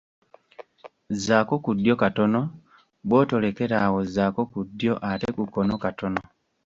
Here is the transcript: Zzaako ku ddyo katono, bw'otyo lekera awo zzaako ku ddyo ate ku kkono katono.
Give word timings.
Zzaako 1.15 1.55
ku 1.63 1.71
ddyo 1.77 1.93
katono, 2.01 2.41
bw'otyo 3.07 3.37
lekera 3.43 3.75
awo 3.85 3.99
zzaako 4.07 4.41
ku 4.51 4.59
ddyo 4.67 4.93
ate 5.11 5.27
ku 5.35 5.43
kkono 5.47 5.75
katono. 5.83 6.19